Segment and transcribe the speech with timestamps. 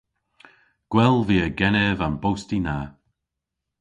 [0.91, 2.77] Gwell via genev an bosti na.